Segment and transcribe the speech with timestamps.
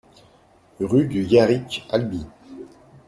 [0.79, 2.25] Rue du Garric, Albi